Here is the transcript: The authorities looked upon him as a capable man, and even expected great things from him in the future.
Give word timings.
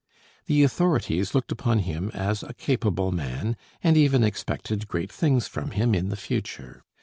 The 0.47 0.63
authorities 0.63 1.35
looked 1.35 1.51
upon 1.51 1.77
him 1.77 2.09
as 2.15 2.41
a 2.41 2.55
capable 2.55 3.11
man, 3.11 3.55
and 3.83 3.95
even 3.95 4.23
expected 4.23 4.87
great 4.87 5.11
things 5.11 5.47
from 5.47 5.69
him 5.69 5.93
in 5.93 6.09
the 6.09 6.17
future. 6.17 6.81